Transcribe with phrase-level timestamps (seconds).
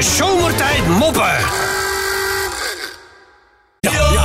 [0.00, 1.36] De zomertijd moppen.
[3.80, 4.16] Nou,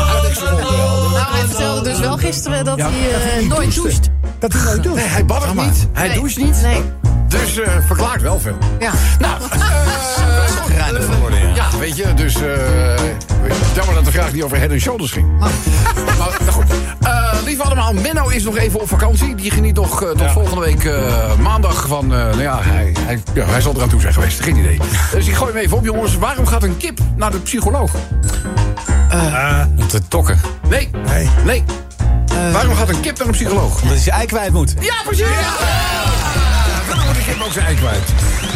[1.31, 4.09] hij vertelde dus wel gisteren dat hij eh, nooit doucht.
[4.39, 4.95] Dat hij nooit doet.
[4.95, 5.87] Nee, hij baddert niet.
[5.93, 6.17] Hij Nee.
[6.17, 6.61] doucht niet.
[6.61, 6.81] Nee.
[7.27, 8.57] Dus eh, verklaart wel veel.
[8.79, 8.91] Ja.
[9.19, 11.24] Nou, eh,
[14.35, 15.27] niet over head shoulders ging.
[15.39, 15.51] maar
[16.17, 16.65] nou goed.
[17.01, 19.35] Eh, lieve allemaal, Menno is nog even op vakantie.
[19.35, 22.03] Die geniet nog eh, tot volgende week eh, maandag van...
[22.13, 24.39] eh, nou ja hij, hij, ja, hij zal eraan toe zijn geweest.
[24.39, 24.79] Geen idee.
[25.13, 26.17] Dus ik gooi hem even op, jongens.
[26.17, 27.91] Waarom gaat een kip naar de psycholoog?
[29.77, 30.39] Om te tokken.
[30.69, 30.89] Nee.
[31.05, 31.29] Nee.
[31.45, 31.63] Nee.
[32.51, 33.73] Waarom gaat een kip naar een psycholoog?
[33.73, 34.73] Omdat hij zijn ei kwijt moet.
[34.79, 35.25] Ja, precies!
[35.25, 35.74] Hem
[37.45, 38.13] ook zijn ei kwijt.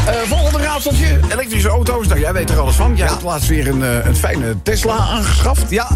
[0.08, 1.20] Eh, volgende raadseltje.
[1.32, 2.08] Elektrische auto's.
[2.08, 2.96] Nou, jij weet er alles van.
[2.96, 5.70] Jij hebt laatst weer een, eh, een fijne Tesla aangeschaft.
[5.70, 5.88] Ja,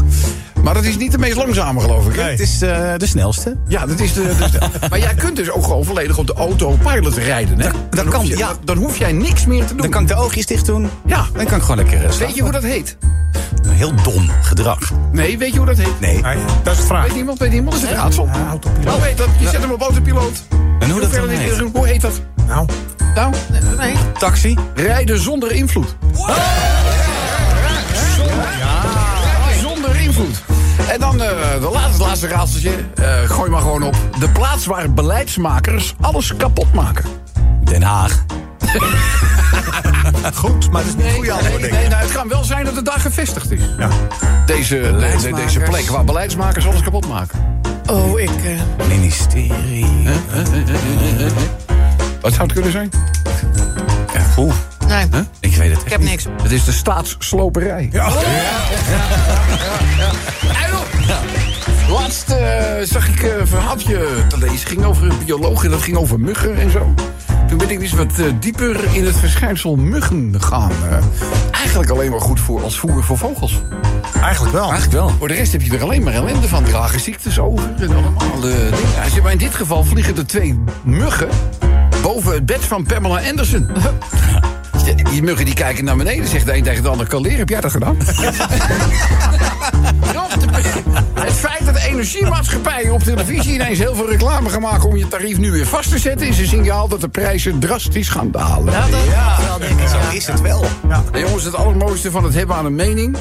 [0.63, 2.15] Maar dat is niet de meest langzame, geloof ik.
[2.15, 2.21] hè?
[2.21, 3.57] het is eh, de snelste.
[3.67, 7.17] Ja, dat is de, dat Maar jij kunt dus ook gewoon volledig op de autopilot
[7.17, 7.69] rijden, hè?
[7.89, 8.47] Dan kan, hoef je, ja.
[8.47, 9.77] dan, dan hoef jij niks meer te doen.
[9.77, 10.89] Dan kan ik de oogjes dicht doen.
[11.05, 11.25] Ja.
[11.33, 12.97] Dan kan ik gewoon lekker Weet je hoe dat heet?
[13.67, 14.91] Heel dom gedrag.
[15.11, 15.99] Nee, weet je hoe dat heet?
[15.99, 16.21] Nee.
[16.63, 17.05] dat is de vraag.
[17.05, 17.39] Weet niemand?
[17.39, 17.75] Weet niemand?
[17.75, 18.25] Dat is het raadsel.
[18.25, 18.95] Ja, autopiloot.
[18.95, 19.27] Oh, weet dat?
[19.39, 20.43] Je zet hem op autopiloot.
[20.79, 21.59] En hoe dat heet?
[21.73, 22.21] Hoe heet dat?
[22.47, 22.67] Nou,
[23.15, 23.33] Nou,
[23.77, 23.93] Nee.
[24.19, 24.57] Taxi.
[24.75, 25.95] rijden zonder invloed.
[27.61, 30.43] Rijden Zonder invloed.
[30.89, 31.29] En dan eh,
[31.61, 32.71] de laatste, laatste raadseltje.
[32.95, 33.95] Eh, gooi maar gewoon op.
[34.19, 37.05] De plaats waar beleidsmakers alles kapot maken.
[37.63, 38.23] Den Haag.
[40.33, 42.85] goed, maar dat is niet nee, antwoord, nee, nou, het kan wel zijn dat het
[42.85, 43.59] daar gevestigd is.
[43.77, 43.87] Ja.
[44.45, 47.61] Deze, de- de- deze plek waar beleidsmakers alles kapot maken.
[47.89, 48.29] Oh, ik...
[48.29, 49.53] eh, Ministerie.
[52.23, 52.89] Wat zou het kunnen zijn?
[54.37, 54.53] Oeh,
[54.87, 55.07] nee,
[55.39, 56.25] ik weet het ik heb niks.
[56.41, 57.89] Het is de staatssloperij.
[57.91, 58.09] Ja.
[61.89, 62.37] Laatst eh,
[62.83, 64.67] zag ik een verhaaltje te lezen.
[64.67, 66.93] ging over een bioloog en dat ging over muggen en zo.
[67.47, 70.71] Toen ben ik eens wat eh, dieper in het verschijnsel muggen gegaan.
[70.71, 70.97] Eh,
[71.51, 73.61] eigenlijk alleen maar goed voor als voer voor vogels.
[74.21, 74.71] Eigenlijk wel.
[74.71, 75.09] Eigenlijk wel.
[75.09, 76.63] Voor de rest heb je er alleen maar ellende van.
[76.63, 79.03] Dragen ziektes over en allemaal eh, dingen.
[79.03, 81.29] Als je, maar in dit geval vliegen er twee muggen
[82.03, 83.69] boven het bed van Pamela Anderson.
[85.11, 87.07] Die muggen die kijken naar beneden, zegt de een tegen de ander...
[87.07, 87.97] Kalleer, heb jij dat gedaan?
[91.13, 94.89] Het feit dat de energiemaatschappij op televisie ineens heel veel reclame gaan maken...
[94.89, 96.27] om je tarief nu weer vast te zetten...
[96.27, 98.73] is een signaal dat de prijzen drastisch gaan dalen.
[98.73, 99.37] Ja, dat ja.
[99.47, 99.87] wel, ik.
[99.87, 100.11] Zo Ja.
[100.11, 100.65] is het wel.
[101.11, 103.17] En jongens, het allermooiste van het hebben aan een mening...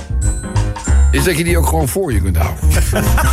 [1.11, 2.65] is dat je die ook gewoon voor je kunt houden.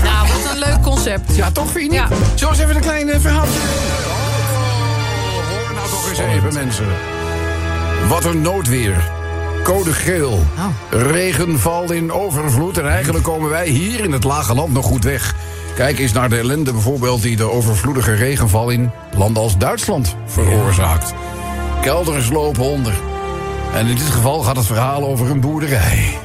[0.04, 1.36] Nou, wat een leuk concept.
[1.36, 2.20] Ja, toch vind je niet?
[2.40, 2.48] Ja.
[2.50, 4.09] Eens even een klein eh, verhaaltje nou
[6.54, 6.88] mensen.
[8.08, 9.12] Wat een noodweer.
[9.64, 10.44] Code geel.
[10.90, 12.78] Regenval in overvloed.
[12.78, 15.36] En eigenlijk komen wij hier in het lage land nog goed weg.
[15.76, 21.14] Kijk eens naar de ellende bijvoorbeeld die de overvloedige regenval in landen als Duitsland veroorzaakt.
[21.82, 22.94] Kelders lopen onder.
[23.74, 26.18] En in dit geval gaat het verhaal over een boerderij.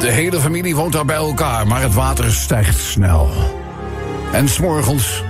[0.00, 3.30] De hele familie woont daar bij elkaar, maar het water stijgt snel.
[4.32, 5.22] En s'morgens,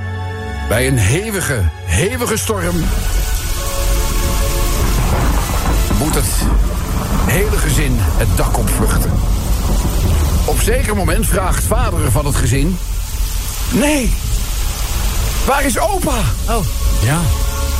[0.68, 2.76] bij een hevige, hevige storm...
[6.18, 6.46] het
[7.26, 9.10] hele gezin het dak opvluchten.
[10.44, 12.78] Op zeker moment vraagt vader van het gezin...
[13.72, 14.12] Nee,
[15.46, 16.18] waar is opa?
[16.48, 16.64] Oh,
[17.02, 17.18] Ja.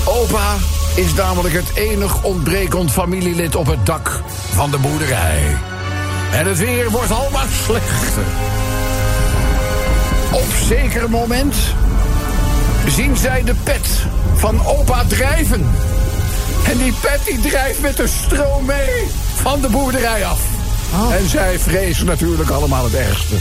[0.05, 0.55] Opa
[0.95, 4.23] is namelijk het enig ontbrekend familielid op het dak
[4.55, 5.57] van de boerderij.
[6.33, 8.23] En het weer wordt al maar slechter.
[10.31, 11.57] Op zeker moment
[12.87, 13.89] zien zij de pet
[14.35, 15.71] van opa drijven.
[16.65, 20.41] En die pet die drijft met de stroom mee van de boerderij af.
[21.11, 23.35] En zij vrezen natuurlijk allemaal het ergste.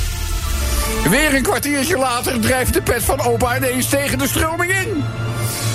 [1.09, 5.03] Weer een kwartiertje later drijft de pet van opa ineens tegen de stroming in.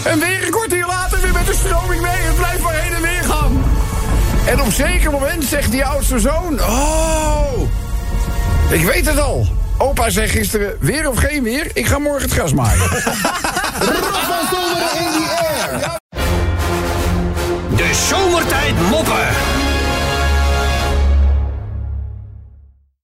[0.05, 2.17] En weer een kwartier later weer met de stroming mee.
[2.17, 3.65] Het blijft maar heen en weer gaan.
[4.47, 6.61] En op zeker moment zegt die oudste zoon...
[6.61, 7.71] Oh,
[8.71, 9.47] ik weet het al.
[9.79, 12.81] Opa zei gisteren, weer of geen weer, ik ga morgen het gras maaien.